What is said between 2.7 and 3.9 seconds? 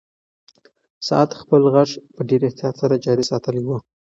سره جاري ساتلی و.